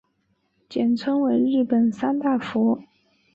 [0.67, 2.81] 简称为日本三大佛。